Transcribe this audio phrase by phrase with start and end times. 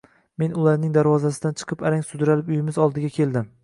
[0.43, 3.53] Men ularning darvozasidan chiqib, arang sudralib uyimiz oldiga keldim